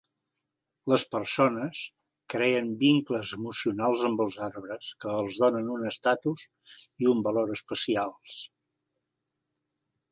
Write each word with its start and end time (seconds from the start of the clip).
Les 0.91 1.01
persones 1.15 1.81
creen 2.35 2.71
vincles 2.79 3.35
emocionals 3.37 4.07
amb 4.09 4.25
els 4.27 4.39
arbres, 4.49 4.91
que 5.05 5.13
els 5.19 5.39
donen 5.45 5.71
un 5.79 5.87
estatus 5.93 6.49
i 7.05 7.13
un 7.17 7.25
valor 7.31 7.57
especials. 7.59 8.43